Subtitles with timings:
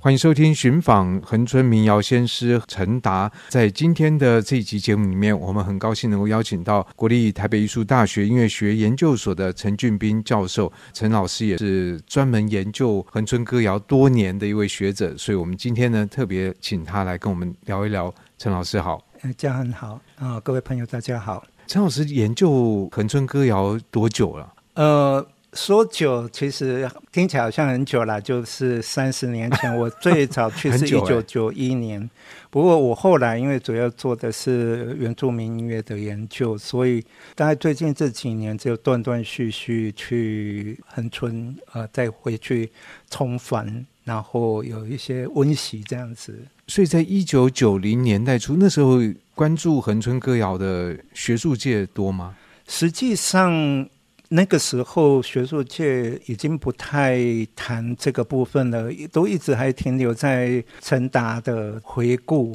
[0.00, 3.30] 欢迎收听寻访恒春民谣先师陈达。
[3.48, 10.72] 在今天的这一集节目里面，我们很高兴能够邀请到国立台北艺术大学音乐学研究所的陈俊斌教授。
[10.92, 18.14] 陈老师也是专门研究恒春歌谣多年的一位学者，所以我们今天呢特别请他来跟我们聊一聊。
[18.38, 19.04] 陈老师好，
[19.36, 21.42] 家很好啊，各位朋友大家好。
[21.66, 24.52] 陈老师研究恒春歌谣多久了？
[24.74, 25.26] 呃。
[25.54, 32.00] 说久，其实听起来好像很久了，就是三十年前， 我最早去是一九九一年。
[32.00, 32.10] 欸、
[32.50, 37.02] 不过我后来因为主要做的是原住民音乐的研究，所以
[37.34, 42.70] 大概最近这几年就断断续续去恒春，呃，再回去
[43.08, 46.38] 重返，然后有一些温习这样子。
[46.66, 48.98] 所以在一九九零年代初，那时候
[49.34, 52.36] 关注恒春歌谣的学术界多吗？
[52.66, 53.88] 实际上。
[54.30, 57.18] 那个时候，学术界已经不太
[57.56, 62.54] 谈这个部分了，都一直还停留在陈达的回顾。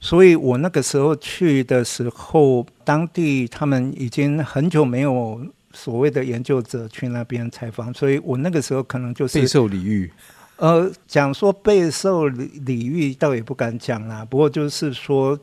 [0.00, 5.40] 所以我那个时候去的时候，当地他们已经很久没有
[5.72, 10.12] 所谓的研究者去那边采访，所以我那个时候可能就是备受礼遇。
[10.56, 14.24] 呃，讲说备受礼礼遇，倒也不敢讲啦。
[14.24, 15.38] 不过就是说。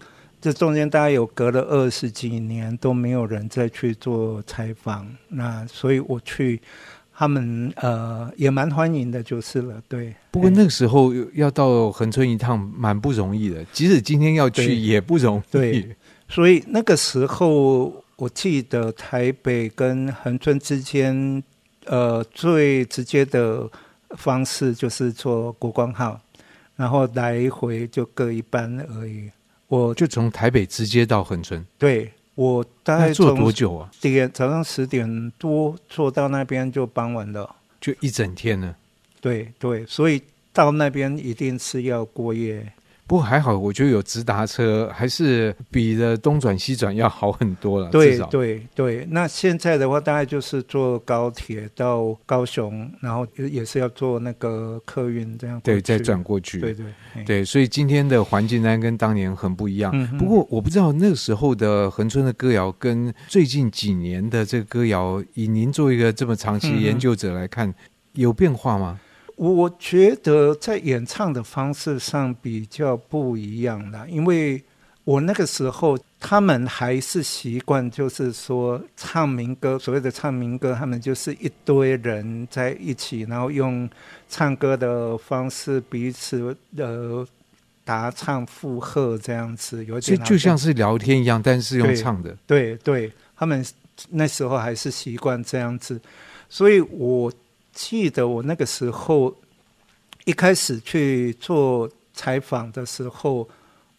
[0.46, 6.62] 这中间大概有隔了二十几年都没有人再去做采访，那所以我去，
[7.16, 9.82] 他们呃也蛮欢迎的，就是了。
[9.88, 15.52] 对，不过那个时候要到恒春一趟蛮不容易的，即使今天要去也不容易。
[15.52, 15.96] 对，
[16.30, 21.44] 所以那个时候我记得台北跟恒春之间，
[21.88, 23.68] 呃最直接的
[24.12, 26.22] 方式就是坐国光号，
[26.76, 29.32] 然后来回就各一班而已。
[29.76, 33.92] 我就从台北直接到恒春，对，我大概坐多久啊？
[34.00, 38.74] 点早上十点多坐到那边就傍晚了，就一整天呢。
[39.20, 40.22] 对对，所以
[40.54, 42.72] 到那边一定是要过夜。
[43.08, 47.90] 不过还好，我觉得有直达车，还是比的东转西转要好很多了。
[47.92, 55.62] 对对对，那现在的话，大概就是坐高铁到高雄，然后也是要坐那个客运这样。
[55.64, 56.60] 对，再转过去。
[56.60, 56.86] 对对
[57.26, 59.92] 对，所以今天的环境呢，跟当年很不一样。
[59.94, 67.76] 嗯、不过我不知道那个时候的恒春的歌谣，跟最近几年的这个歌谣，以您作为一个这么长期研究者来看，嗯、
[68.14, 69.00] 有变化吗？
[69.36, 74.64] 我觉得在演唱的方式上比较不一样了，因为
[75.04, 83.90] 我那个时候他们还是习惯，就是说唱民歌，所谓的唱民歌，他们就是一堆人在一起，然后用
[84.30, 87.28] 唱歌的方式彼此的
[87.84, 92.30] 答唱附和这样子，有点就像是聊天一样，但是用唱的。
[92.48, 93.66] 对对，对，他们
[94.10, 96.00] 那时候还是习惯这样子，
[96.48, 97.30] 所以我。
[97.76, 99.36] 记得我那个时候
[100.24, 103.48] 一开始去做采访的时候，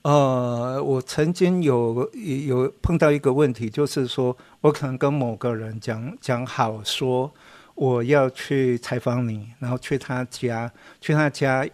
[0.01, 7.31] 呃，我曾经有有碰到一个问题，就是说我可能跟某个人讲讲好说
[7.75, 10.73] 我要去采访你，然后去他家，
[11.03, 11.69] 去他家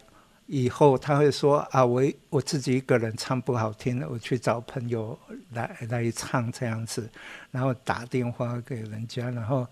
[0.47, 5.17] 以后他会说啊，我我自己一个人唱不好听，我去找朋友
[5.53, 7.09] 来来唱这样子，
[7.53, 9.65] 然后打电话给人家，然后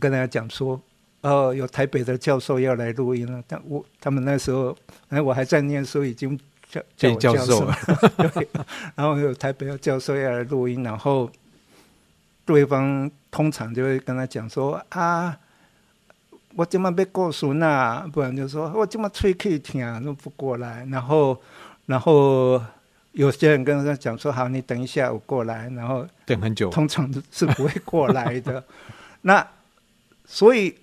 [0.00, 0.80] 跟大家讲说。
[1.24, 4.76] 哦，有台北的教授要来录音了，但我他们那时候，
[5.08, 7.74] 哎，我还在念书，已经叫叫我教授了。
[8.34, 8.46] 对，
[8.94, 11.30] 然后有台北的教授要来录音，然后
[12.44, 15.34] 对方通常就会跟他讲说啊，
[16.56, 20.86] 我怎么被告诉那，不然就说我怎么吹可以听，都不过来。
[20.90, 21.40] 然后，
[21.86, 22.62] 然后
[23.12, 25.70] 有些人跟他讲说，好，你等一下，我过来。
[25.70, 28.62] 然后等很久，通常是不会过来的。
[29.22, 29.48] 那
[30.26, 30.74] 所以。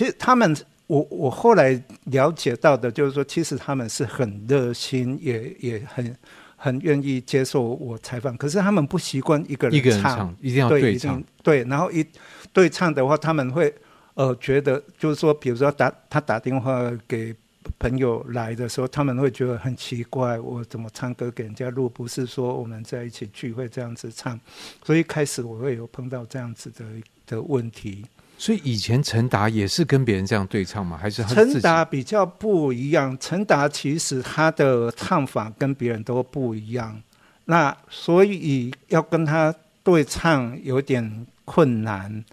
[0.00, 0.56] 其实他们，
[0.86, 6.16] 我我后来了解到的，就是说，其实他们是很热心，也也很
[6.56, 8.34] 很愿意接受我采访。
[8.38, 11.22] 可是他们不习惯一个人唱，一个人唱，一定要对唱。
[11.42, 12.02] 对，然后一
[12.50, 13.74] 对唱的话，他们会
[14.14, 17.36] 呃觉得，就是说，比如说打他打电话给
[17.78, 21.90] 朋友来的时候，他们会觉得很奇怪，我怎么唱歌给人家录？
[21.90, 24.40] 不是说我们在一起聚会这样子唱。
[24.82, 26.86] 所以开始我会有碰到这样子的
[27.26, 28.06] 的问题。
[28.40, 30.96] 所以以前陈达也是跟别人这样对唱吗？
[30.96, 33.14] 还是陈达比较不一样？
[33.20, 36.98] 陈达其实他的唱法跟别人都不一样，
[37.44, 42.24] 那所以要跟他对唱有点困难。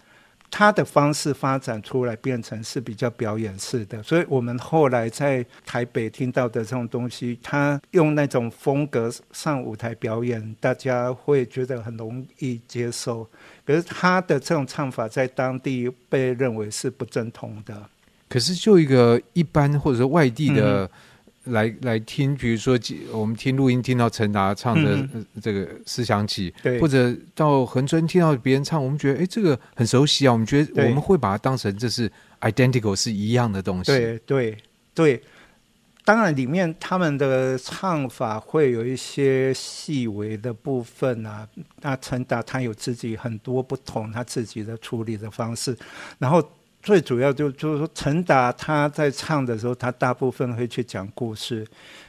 [0.50, 13.28] 他的方式发展出来变成是比较表演式的，所以我们后来在台北听到的这种东西，他用那种风格上舞台表演，大家会觉得很容易接受。
[13.66, 17.88] 可是他的这种唱法在当地被认为是不正统的。
[18.28, 20.84] 可是就一个一般或者说外地的。
[20.84, 20.90] 嗯
[21.48, 22.78] 来来听，比如说
[23.12, 25.08] 我们听录音听到陈达唱的
[25.40, 30.32] 这个思想起，对，或者到恒春听到别人唱，我们觉得哎，这个很熟悉啊。
[30.32, 32.10] 我们觉得我们会把它当成这是
[32.40, 33.92] identical 是一样的东西。
[33.92, 34.56] 对对
[34.94, 35.22] 对，
[36.04, 41.48] 当然里面他们的唱法会有一些细微的部分啊。
[41.80, 45.76] 那陈达他有自己很多不同他自己的处理的方式，
[46.18, 46.42] 然后。
[46.88, 51.62] 最主要就就是说，陈达他在唱的时候，他大部分会去讲故事。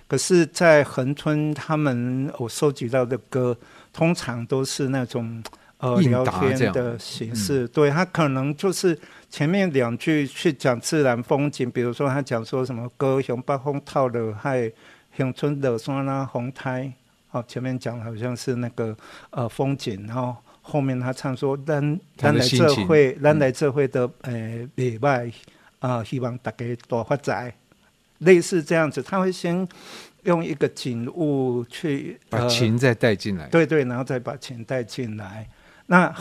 [0.07, 3.53] 可是，在恒春他们我收集到的歌，
[3.91, 5.43] 通常都是那种
[5.79, 7.65] 呃聊天的形式。
[7.65, 8.97] 嗯、对他可能就是
[9.29, 14.71] 前面两句去讲自然风景，比如说他讲说什么歌雄北风透了海，
[15.17, 16.89] 恒春的山啦红苔。
[17.31, 18.95] 哦，前面讲好像是那个
[19.31, 20.37] 呃风景，然后。
[20.69, 25.31] 后面他唱说：“咱咱来这会，咱来这会的，呃，礼拜
[25.79, 27.51] 啊，希望大家多发财。”
[28.19, 29.65] 类似这样子，他会先
[30.23, 35.47] 用一个景物去把琴再带进来，对对，然后再把琴带进来。
[35.87, 36.13] 那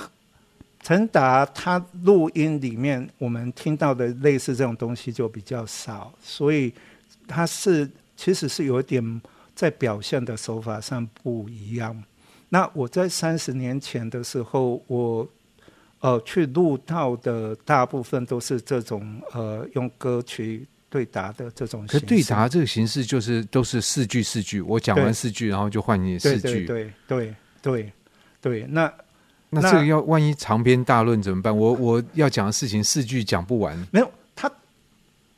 [0.81, 6.73] 陈达他录音里面，我们听到的类似这种东西就比较少，所以
[7.27, 9.21] 他是其实是有点
[9.57, 12.01] 在表现的手法上不一样。
[12.49, 15.29] 那我在三十年前的时候，我
[16.01, 22.01] 呃去录到的大部分都是这种呃用歌曲对答的这种形式。
[22.01, 26.65] 可对答这个形式就是都是四句四句，我讲完四句，然后就换你四句。
[26.67, 27.93] 对对对对
[28.41, 28.93] 对，那
[29.51, 31.57] 那这个要万一长篇大论怎么办？
[31.57, 33.77] 我我要讲的事情四句讲不完。
[33.91, 34.11] 没有。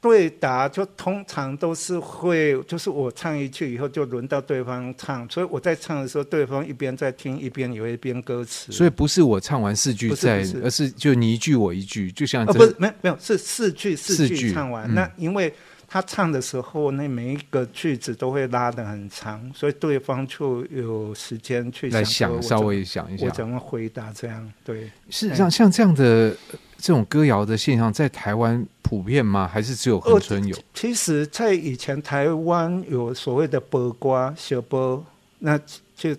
[0.00, 8.72] 对答就通常都是会，就是我唱一句以后就轮到对方唱，所以我在唱的时候，对方一边在听一边有一边歌词。
[8.72, 14.90] 所以不是我唱完四句再，而是就你一句我一句，就像不是没有没有是四句四句唱完。
[14.90, 15.52] 嗯、那因为
[15.86, 24.50] 他唱的时候，那每一个句子都会拉得很长，所以对方就有时间去想，想稍微想一下我怎么回答这样。
[24.64, 26.34] 对，事实上像这样的。
[26.80, 29.46] 这种歌谣的现象在台湾普遍吗？
[29.46, 30.56] 还是只有恒春有？
[30.72, 35.04] 其实，在以前台湾有所谓的波瓜小波，
[35.38, 35.58] 那
[35.94, 36.16] 就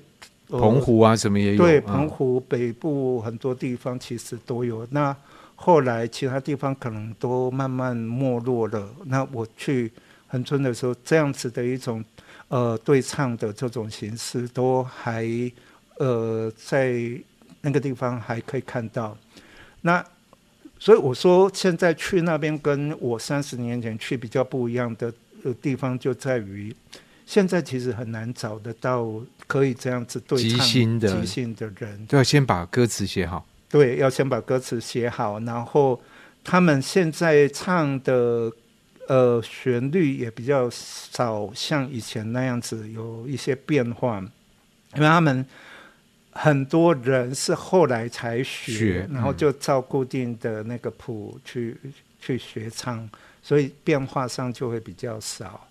[0.47, 1.57] 澎湖啊什么也有。
[1.57, 4.87] 对，澎湖北部很多地方其实都有。
[4.91, 5.15] 那
[5.55, 8.87] 后来其他地方可能都慢慢没落了。
[9.05, 9.91] 那我去
[10.27, 12.03] 恒春的时候，这样子的一种
[12.49, 15.25] 呃对唱的这种形式，都还
[15.97, 16.95] 呃在
[17.61, 19.17] 那个地方还可以看到。
[19.81, 20.03] 那
[20.83, 25.13] 所以我说，现在去那边跟我三十年前去比较不一样的
[25.61, 26.75] 地方，就在于
[27.23, 29.07] 现在其实很难找得到
[29.45, 33.45] 可以这样子对唱即兴的即兴的人，都要先把歌词写好。
[33.69, 36.01] 对，要先把歌词写好，然后
[36.43, 38.51] 他们现在唱的
[39.07, 44.19] 呃旋律也比较少像以前那样子有一些变化，
[44.95, 45.45] 因为他们。
[46.33, 51.75] 很多人是后来才学，学嗯、然后就照固定的那个谱去
[52.21, 53.07] 去学唱，
[53.43, 55.67] 所以变化上就会比较少。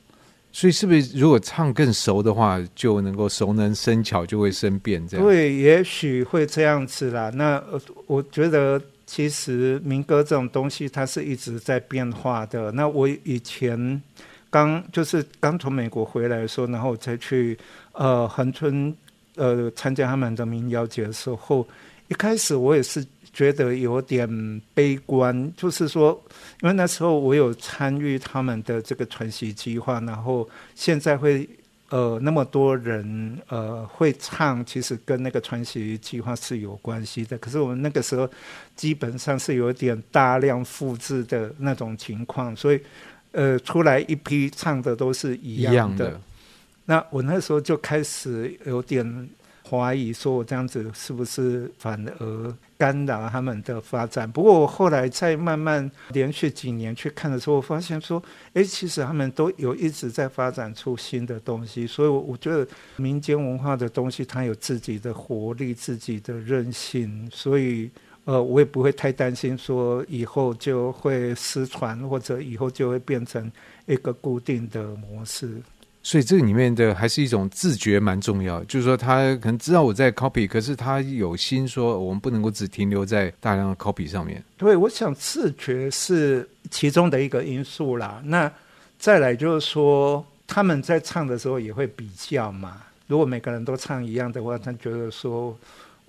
[0.53, 5.25] 所以是不是如果唱更熟的话，就能够熟能生巧，就会生变这样？
[5.25, 7.31] 对，也许会这样子啦。
[7.35, 7.63] 那
[8.07, 12.71] 我觉得其实民歌这种东西，它是一直在变化的。
[12.73, 14.03] 那我以前
[14.51, 17.57] 刚就是刚从美国回来的时候，然后再去
[17.93, 18.95] 呃恒春。
[19.37, 21.67] 呃，参加他们的民谣节的时候，
[22.09, 24.29] 一开始我也是觉得有点
[24.75, 26.21] 悲观，就是说，
[26.63, 31.49] 因为那时候我有参与他们的这个传习计划，然后现在会
[31.91, 37.39] 呃那么多人呃会唱，其实跟那个传习计划是有关系的。
[37.39, 38.29] 可是我们那个时候
[38.75, 42.81] 基本上是有点大量复制的那种情况，所以
[43.31, 45.73] 呃出来一批唱的都是一样的。
[45.73, 46.21] 一样的
[46.91, 49.31] 那我那时候就开始有点
[49.63, 54.29] 怀疑，说我这样子是不是反而干扰他们的发展？
[54.29, 58.21] 不过我后来再慢慢连续几年去看的时候，我发现说，
[58.55, 61.87] 哎，其实他们都有一直在发展出新的东西。
[61.87, 62.67] 所以，我觉得
[62.97, 67.31] 民间文化的东西，它有自己的活力、自己的韧性。
[67.33, 67.89] 所以，
[68.25, 73.49] 呃，我也不会太担心说以后就会失传，或者以后就会变成
[73.87, 75.53] 一个固定的模式。
[76.11, 84.43] 所以这个里面的还是一种自觉蛮重要，就是说他可能知道我在 copy，可是他有心说我们不能够只停留在大量的 copy 上面。
[84.59, 88.21] 对，我想自觉是其中的一个因素啦。
[88.25, 88.51] 那
[88.99, 92.83] 再来就是说他们在唱的时候也会比较嘛。
[93.07, 95.57] 如果每个人都唱一样的话，他觉得说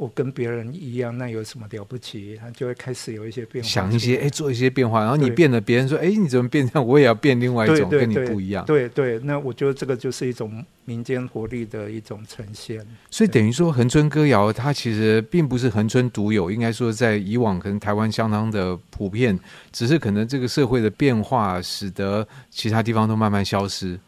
[0.01, 2.35] 我跟别人一样，那有什么了不起？
[2.41, 6.87] 他就会开始有一些变化，想一些哎，做一些变化，然后你变了，别人说哎，你怎么变这样？
[6.87, 8.65] 我也要变另外一种，跟你不一样。
[8.65, 12.83] 对对，那我觉得这个就是一种民间活力的一种呈现。
[13.11, 19.39] 所以等于说，恒春歌谣它其实并不是恒春独有，应该说在以往可能台湾相当的普遍，
[19.71, 23.99] 只是可能这个社会的变化使得其他地方都慢慢消失。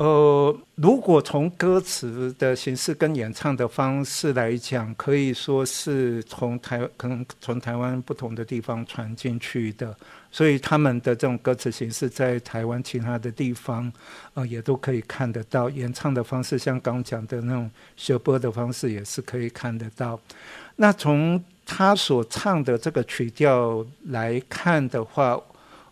[0.00, 9.94] 呃，如果从歌词的形式跟演唱的方式来讲，可以说是从台可能从台湾不同的地方传进去的，
[10.32, 13.92] 所以他们的这种歌词形式在台湾其他的地方，
[14.32, 15.68] 呃，也都可以看得到。
[15.68, 20.18] 演唱的方式，像刚讲的那种学播的方式，也是可以看得到。
[20.76, 25.38] 那从他所唱的这个曲调来看的话，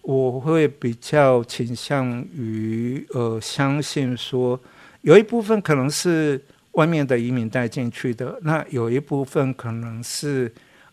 [0.08, 4.58] 我会比较倾向于呃，相信说
[5.02, 10.50] 有一部分可能是外面的移民带进去的，那有一部分可能是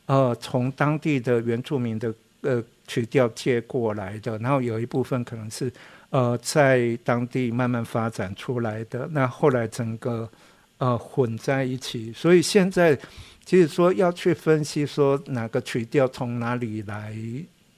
[0.08, 5.72] 呃，从当地的原住民的呃曲调借过来的，然后有一部分可能是
[6.10, 10.30] 呃，在当地慢慢发展出来的，那后来整个
[10.78, 13.00] 呃混在一起，所以现在
[13.46, 17.16] 其实说要去分析说哪个曲调从哪里来。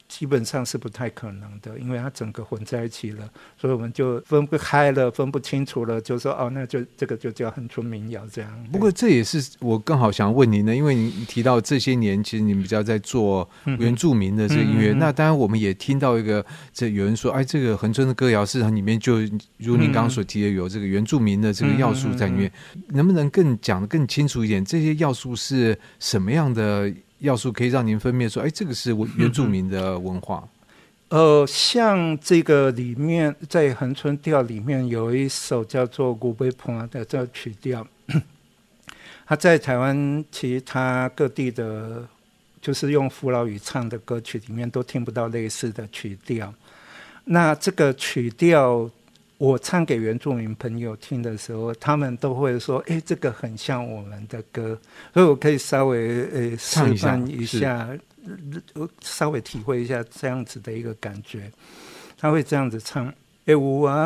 [0.08, 8.68] 基本上是不太可能的，因为它整个混在一起了，所以我们就分不开了，分不清楚了，就说哦，那就这个就叫恒春民谣这样。
[8.72, 13.48] 不过这也是我更好想问您呢，因为您提到这些年，其实你们比较在做
[13.80, 19.20] 原住民的这个音乐，嗯、那当然我们也听到一个，这有人说，哎，这个恒春的歌谣市场里面就
[19.58, 24.64] 如您刚刚所提的，有这个原住民的这个要素在里面，嗯、能不能更讲得更清楚一点？
[24.64, 26.94] 这些要素是什么样的？
[27.20, 30.48] 要素可以让您分辨说，哎，这个是原住民的文化。
[31.10, 37.88] 呃，像这个里面，在恒春调里面有一首叫做《古贝坡》的这曲调，
[39.26, 42.08] 它在台湾其他各地的，
[42.62, 46.54] 就是用福老语唱的歌曲里面都听不到类似的曲调。
[47.26, 48.90] 那这个曲调。
[49.38, 54.76] 我唱给原住民朋友听的时候，他们都会说：“哎，这个很像我们的歌。”
[55.14, 57.88] 所以我可以稍微呃示范一下，
[59.02, 61.52] 稍微体会一下这样子的一个感觉。
[62.18, 63.14] 他会这样子唱
[63.46, 64.04] ：“哎，乌啊，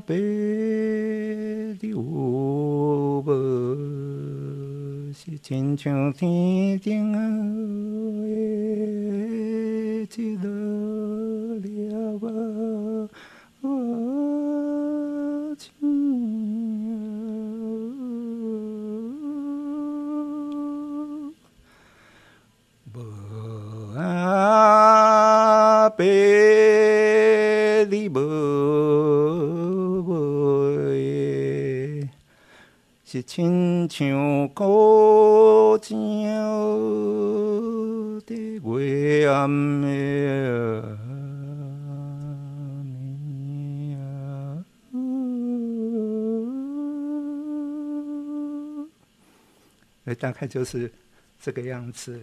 [0.00, 0.16] 北
[1.80, 3.34] 的乌波，
[5.26, 7.18] 是亲像天顶啊，
[8.26, 10.46] 哎，记得
[11.62, 12.28] 了吧。”
[13.62, 15.72] 我情
[22.92, 23.00] 无
[23.96, 26.04] 阿伯
[27.88, 28.20] 你无
[30.04, 32.06] 袂，
[33.06, 35.03] 是亲像故
[50.14, 50.90] 大概就是
[51.40, 52.20] 这个样子。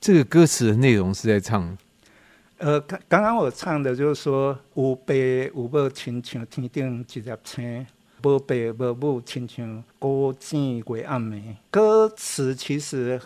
[0.00, 1.76] 这个歌词的内容是在唱，
[2.58, 7.86] 呃，刚刚刚我唱的就是说，有爸有母亲像天顶一粒星，
[8.22, 11.42] 无爸无母亲像孤井月暗暝。
[11.70, 13.20] 歌词其实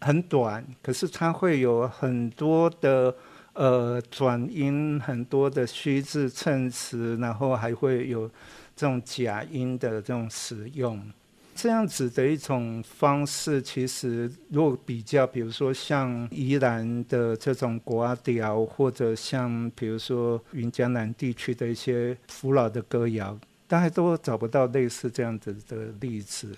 [0.00, 3.14] 很短，可是它会有很多的
[3.54, 8.28] 呃转音，很多的虚字衬词，然后还会有
[8.76, 11.02] 这种假音的这种使用。
[11.54, 26.54] 这样子的一种方式，其实如果比较，比如说像宜兰的这种歌调，或者像比如说云江南地区的一些古老的歌谣，大概都找不到类似这样子的例子。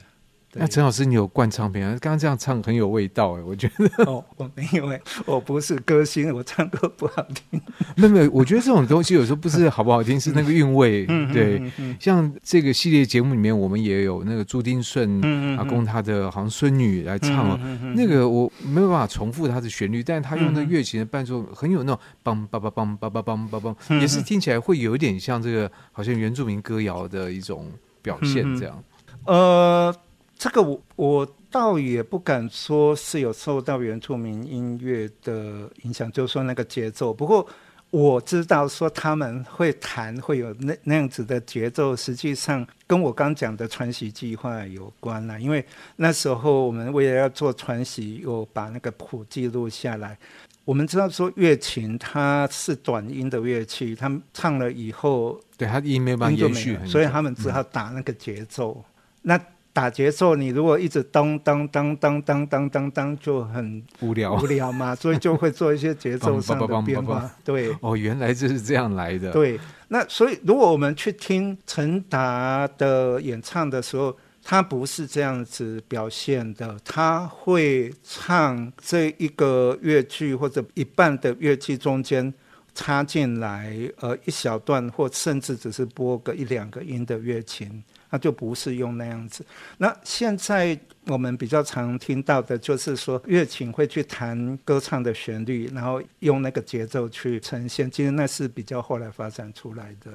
[0.58, 1.90] 那陈老师，你有灌唱片啊？
[2.00, 4.04] 刚刚这样唱很有味道哎，我觉得。
[4.10, 7.60] 哦，我没有哎，我不是歌星，我唱歌不好听。
[7.96, 11.06] 没有没有，我觉得这种东西有时候不是好不好听，是那个韵味。
[11.08, 11.62] 嗯、对，
[12.00, 15.20] 像这个系列节目里面，我们也有那个朱丁顺
[15.56, 17.58] 阿公他的好像孙女来唱
[17.94, 27.70] 那个我没有办法重复他的旋律，但是他用那乐器的伴奏很有那种梆梆梆梆梆梆梆梆梆，也是听起来会有一点像这个好像原住民歌谣的一种
[28.02, 28.82] 表现这样。
[29.26, 29.94] 呃。
[30.38, 37.12] 这个我我倒也不敢说是有受到原住民音乐的影响，就是说那个节奏。
[37.12, 37.46] 不过
[37.90, 45.40] 我知道说他们会弹，会有那那样子的节奏，实际上跟我刚讲的传习计划有关了。
[45.40, 45.64] 因为
[45.96, 50.18] 那时候我们为了要做传习，有把那个谱记录下来。
[50.66, 58.76] 我们知道说乐琴它是短音的乐器，他们唱了以后，对它音没有办法延续，所以他们只好打那个节奏。
[58.76, 58.84] 嗯、
[59.22, 59.40] 那
[59.76, 67.30] 打节奏，你如果一直当当当当当当当当，就很无聊无聊嘛，所以就会做一些节奏 上的变化。
[67.44, 69.30] 对，哦，原来这是这样来的。
[69.32, 82.32] 对，那所以如果我们去听陈达的演唱的时候，他不是这样子表现的，他会唱这一个乐句或者一半的乐句中间
[82.74, 87.84] 插进来，呃，一小段或甚至只是拨个一两个音的乐琴。
[88.16, 89.44] 那就不是用那样子。
[89.76, 97.90] 那现在我们比较常听到的就是说，乐琴会去弹歌唱的旋律，然后用那个节奏去呈现。
[97.90, 100.10] 其实那是比较后来发展出来的。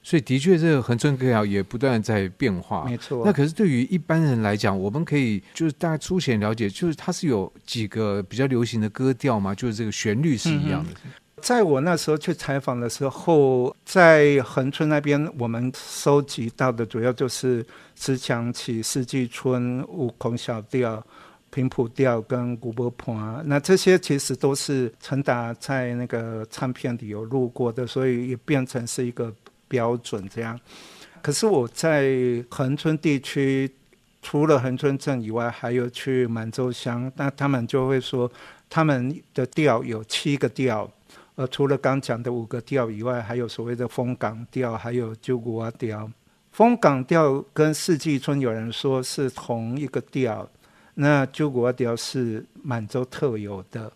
[0.00, 2.84] 所以的确，这个恒春歌谣也不断在变化。
[2.84, 3.22] 没错。
[3.26, 9.52] 那可是对于一般人来讲，我们可以就是大家粗浅了解，就是它是有几个比较流行的歌调嘛？
[9.52, 10.92] 就是这个旋律是一样的。
[11.04, 11.10] 嗯
[11.50, 17.66] 在我那时候去采访的时候，在恒春那边，我们收集到的主要就是
[17.96, 21.04] 自强起、四季春、五孔小调、
[21.50, 23.42] 平谱调跟古波盘。
[23.44, 29.34] 那这些其实都是陈达在那个唱片里有录过的，所以也变成是一个
[29.66, 30.56] 标准这样。
[31.20, 32.14] 可是我在
[32.48, 33.68] 恒春地区，
[34.22, 38.30] 除了恒春镇以外，还有去满洲乡，那他们就会说，
[38.68, 40.88] 他们的调有七个调。
[41.36, 46.10] 呃，除了刚讲的五个调以外，还有所谓的风港调，还有九股仔调。
[46.52, 50.46] 风港调跟四季春有人说是同一个调，
[50.94, 53.90] 那九股仔调是满洲特有的。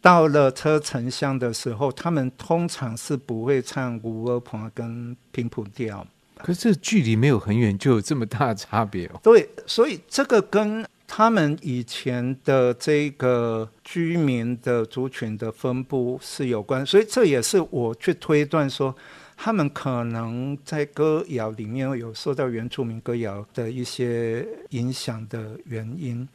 [0.00, 6.06] 到了车城乡的时候，他们通常是不会唱古仔盘跟平埔调。
[6.36, 9.20] 可是这距离没有很远，就有这么大的差别哦。
[9.22, 10.86] 对，所以这个跟。
[11.06, 18.94] 他们以前的这个居民的族群的分布是有关，所以这也是我去推断说，
[19.36, 26.26] 他们可能在歌谣里面有受到原住民歌谣的一些影响的原因。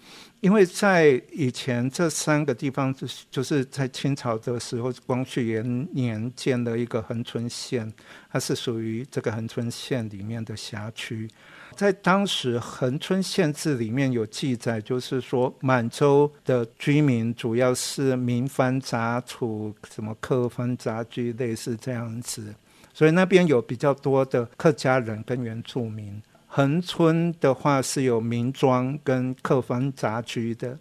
[0.41, 7.91] 因为在以前这三个地方，就是就是在清朝的时候，光绪元年建了一个恒春县，
[8.31, 11.27] 它是属于这个恒春县里面的辖区。
[11.75, 22.53] 在当时恒春县志里面有记载，就是说满洲的居民主要是民番杂处，什么客番杂居，类似这样子，
[22.93, 26.21] 所以那边有比较多的客家人跟原住民。
[26.47, 30.77] 恒春的话是有民庄跟客番杂居的，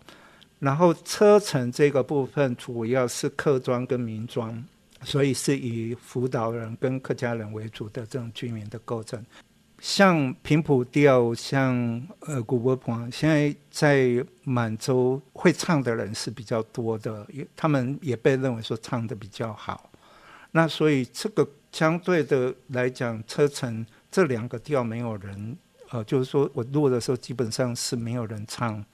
[0.59, 4.65] 然后车城这个部分主要是客庄跟民庄，
[5.03, 9.23] 所以是以辅导人跟客家人为主的这种居民的构成。
[9.81, 19.91] 像平埔调，像呃古波盘，现在在满洲会唱的人是比较多的，也他们也被认为说唱的比较好。
[20.51, 25.57] 那所以这个相对的来讲，车城这两个调没有人，
[25.91, 28.85] 呃，就是说我录的时候基本上是没有人唱。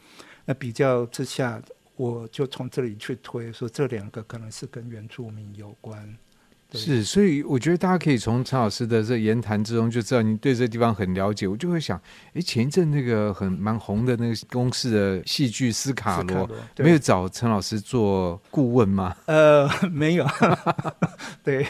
[0.44, 1.62] 那比较之下，
[1.96, 6.18] 我就从这里去推说这两个可能是跟原住民有关。
[6.78, 11.46] 是，所以我觉得大家可以从陈老师的这言谈之中就知道你对这个地方很了解。
[11.46, 12.00] 我就会想，
[12.34, 19.16] 哎，前一阵那个很蛮红的那个公司的戏剧《斯卡罗》，没有找陈老师做顾问吗？
[19.26, 20.26] 呃，没有。
[21.42, 21.66] 对，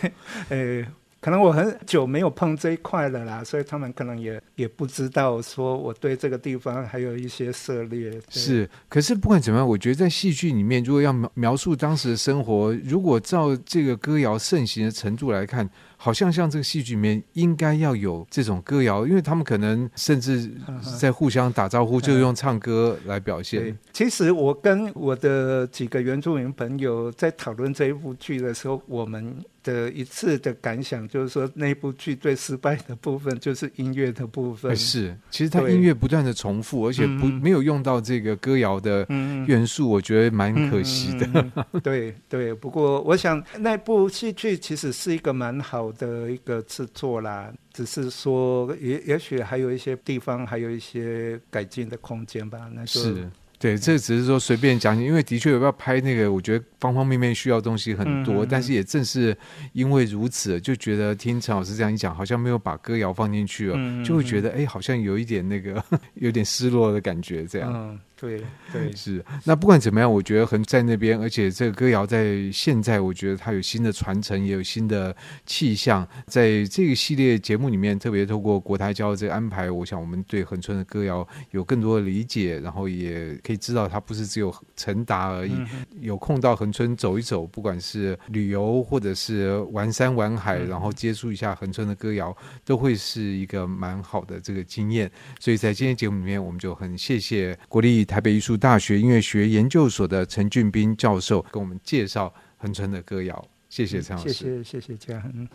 [0.48, 0.84] 呃。
[1.24, 8.20] 可能我很久没有碰这一块了啦，所以他们可能也也不知道说我对这个地方还有一些涉猎。
[8.28, 15.66] 是，可是不管怎么样，我觉得在戏剧里面，如果要描描述当时的生活，如果照这个歌谣盛行的程度来看。
[15.96, 20.50] 好像像这个戏剧里面应该要有这种歌谣，因为他们可能甚至
[21.00, 23.74] 在互相打招呼，就用唱歌来表现。
[23.90, 34.76] 其实我跟我的几个原住民朋友在讨论这一部剧的时候，我们的一次的感想就是说，那部剧最失败的部分就是音乐的部分。
[34.76, 39.04] 是，其实它音乐不断的重复，而且不没有用到这个歌谣的
[39.48, 41.50] 元素，我觉得蛮可惜的。
[41.82, 52.70] 对对，不过我想那部戏剧其实是一个蛮好的一个制作啦，只是说也也许还有一些地方还有一些改进的空间吧。
[52.72, 53.28] 那是
[53.64, 59.34] 对，这只是说随便讲，因为的确有要拍那个，我觉得方方面面需要东西很多，嗯、但是也正是
[59.72, 65.82] 因为如此，就觉得听陈老师这样一讲，好像没有把歌谣放进去了，嗯、就会觉得哎，好像有一点那个
[66.16, 67.98] 有点失落的感觉，这样。
[68.24, 69.24] 嗯对对是。
[69.44, 75.14] 那不管怎么样，我觉得恒在那边，而且这个歌谣在现在，我觉得它有新的传承，也有新的
[75.46, 76.06] 气象。
[76.26, 85.52] 在这个系列节目里面，特别透过国台交的这个安排，我想我们对恒春的歌谣有更多的理解，然后也可以知道它不是只有陈达而已。
[85.54, 85.66] 嗯、
[86.00, 95.10] 有空到恒春走一走，不管是旅游或者是玩山玩海，然后接触一下恒春的歌谣，都会是一个蛮好的这个经验。
[95.38, 103.46] 所以在今天节目里面，我们就很谢谢国立台北艺术大学音乐学研究所的陈俊斌教授跟我们介绍恒春的歌谣。
[103.68, 105.48] 谢谢陈老师，谢谢谢谢嘉恒。